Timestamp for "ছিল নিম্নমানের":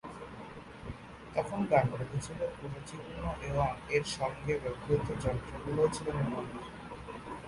5.95-6.65